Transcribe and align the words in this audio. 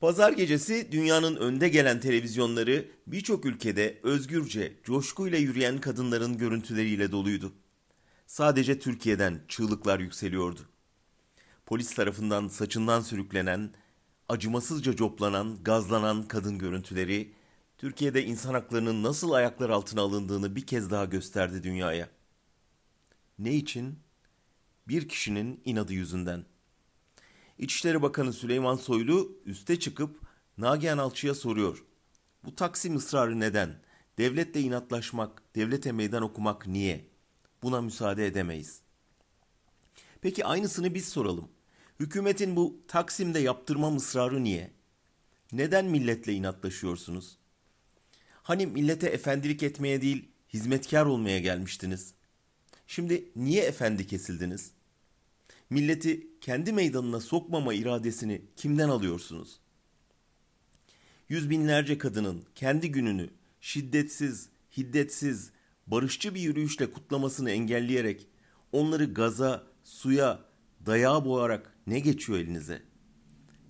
Pazar 0.00 0.32
gecesi 0.32 0.92
dünyanın 0.92 1.36
önde 1.36 1.68
gelen 1.68 2.00
televizyonları 2.00 2.88
birçok 3.06 3.44
ülkede 3.44 4.00
özgürce, 4.02 4.72
coşkuyla 4.84 5.38
yürüyen 5.38 5.80
kadınların 5.80 6.38
görüntüleriyle 6.38 7.12
doluydu. 7.12 7.52
Sadece 8.26 8.78
Türkiye'den 8.78 9.40
çığlıklar 9.48 10.00
yükseliyordu. 10.00 10.60
Polis 11.66 11.94
tarafından 11.94 12.48
saçından 12.48 13.00
sürüklenen, 13.00 13.70
acımasızca 14.28 14.96
coplanan, 14.96 15.58
gazlanan 15.62 16.28
kadın 16.28 16.58
görüntüleri 16.58 17.32
Türkiye'de 17.78 18.24
insan 18.24 18.54
haklarının 18.54 19.02
nasıl 19.02 19.30
ayaklar 19.30 19.70
altına 19.70 20.00
alındığını 20.00 20.56
bir 20.56 20.66
kez 20.66 20.90
daha 20.90 21.04
gösterdi 21.04 21.62
dünyaya. 21.62 22.08
Ne 23.38 23.54
için? 23.54 23.98
Bir 24.88 25.08
kişinin 25.08 25.60
inadı 25.64 25.92
yüzünden. 25.92 26.44
İçişleri 27.58 28.02
Bakanı 28.02 28.32
Süleyman 28.32 28.76
Soylu 28.76 29.38
üste 29.44 29.78
çıkıp 29.80 30.20
Nagihan 30.58 30.98
Alçı'ya 30.98 31.34
soruyor. 31.34 31.84
Bu 32.44 32.54
Taksim 32.54 32.96
ısrarı 32.96 33.40
neden? 33.40 33.80
Devletle 34.18 34.60
inatlaşmak, 34.60 35.42
devlete 35.54 35.92
meydan 35.92 36.22
okumak 36.22 36.66
niye? 36.66 37.08
Buna 37.62 37.80
müsaade 37.80 38.26
edemeyiz. 38.26 38.80
Peki 40.20 40.44
aynısını 40.44 40.94
biz 40.94 41.08
soralım. 41.08 41.48
Hükümetin 42.00 42.56
bu 42.56 42.80
Taksim'de 42.88 43.38
yaptırma 43.38 43.96
ısrarı 43.96 44.44
niye? 44.44 44.70
Neden 45.52 45.84
milletle 45.84 46.32
inatlaşıyorsunuz? 46.32 47.38
Hani 48.42 48.66
millete 48.66 49.06
efendilik 49.06 49.62
etmeye 49.62 50.02
değil, 50.02 50.28
hizmetkar 50.52 51.06
olmaya 51.06 51.38
gelmiştiniz? 51.38 52.14
Şimdi 52.86 53.32
niye 53.36 53.64
efendi 53.64 54.06
kesildiniz? 54.06 54.70
Milleti 55.74 56.26
kendi 56.40 56.72
meydanına 56.72 57.20
sokmama 57.20 57.74
iradesini 57.74 58.42
kimden 58.56 58.88
alıyorsunuz? 58.88 59.60
Yüz 61.28 61.50
binlerce 61.50 61.98
kadının 61.98 62.44
kendi 62.54 62.90
gününü 62.90 63.30
şiddetsiz, 63.60 64.48
hiddetsiz, 64.76 65.50
barışçı 65.86 66.34
bir 66.34 66.40
yürüyüşle 66.40 66.90
kutlamasını 66.90 67.50
engelleyerek 67.50 68.26
onları 68.72 69.04
gaza, 69.04 69.66
suya, 69.84 70.40
dayağa 70.86 71.24
boğarak 71.24 71.74
ne 71.86 72.00
geçiyor 72.00 72.38
elinize? 72.38 72.82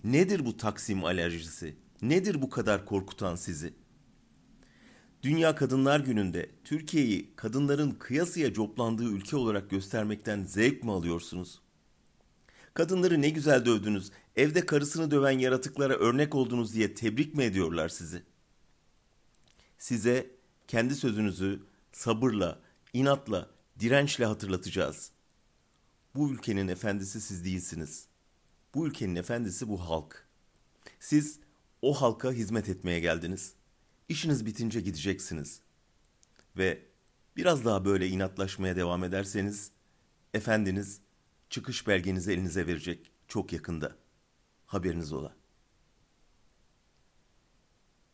Nedir 0.03 0.45
bu 0.45 0.57
Taksim 0.57 1.05
alerjisi? 1.05 1.75
Nedir 2.01 2.41
bu 2.41 2.49
kadar 2.49 2.85
korkutan 2.85 3.35
sizi? 3.35 3.73
Dünya 5.23 5.55
Kadınlar 5.55 5.99
Günü'nde 5.99 6.49
Türkiye'yi 6.63 7.35
kadınların 7.35 7.91
kıyasıya 7.91 8.53
coplandığı 8.53 9.09
ülke 9.11 9.35
olarak 9.35 9.69
göstermekten 9.69 10.43
zevk 10.43 10.83
mi 10.83 10.91
alıyorsunuz? 10.91 11.64
Kadınları 12.75 13.21
ne 13.21 13.29
güzel 13.29 13.65
dövdünüz, 13.65 14.11
evde 14.35 14.65
karısını 14.65 15.11
döven 15.11 15.39
yaratıklara 15.39 15.93
örnek 15.93 16.35
oldunuz 16.35 16.73
diye 16.73 16.93
tebrik 16.93 17.35
mi 17.35 17.43
ediyorlar 17.43 17.89
sizi? 17.89 18.23
Size 19.77 20.31
kendi 20.67 20.95
sözünüzü 20.95 21.63
sabırla, 21.91 22.59
inatla, 22.93 23.49
dirençle 23.79 24.25
hatırlatacağız. 24.25 25.11
Bu 26.15 26.31
ülkenin 26.31 26.67
efendisi 26.67 27.21
siz 27.21 27.45
değilsiniz. 27.45 28.07
Bu 28.73 28.87
ülkenin 28.87 29.15
efendisi 29.15 29.69
bu 29.69 29.89
halk. 29.89 30.27
Siz 30.99 31.39
o 31.81 31.93
halka 31.93 32.31
hizmet 32.31 32.69
etmeye 32.69 32.99
geldiniz. 32.99 33.53
İşiniz 34.09 34.45
bitince 34.45 34.81
gideceksiniz. 34.81 35.61
Ve 36.57 36.85
biraz 37.37 37.65
daha 37.65 37.85
böyle 37.85 38.07
inatlaşmaya 38.07 38.75
devam 38.75 39.03
ederseniz 39.03 39.71
efendiniz 40.33 41.01
çıkış 41.49 41.87
belgenizi 41.87 42.31
elinize 42.31 42.67
verecek 42.67 43.11
çok 43.27 43.53
yakında. 43.53 43.95
Haberiniz 44.65 45.13
ola. 45.13 45.35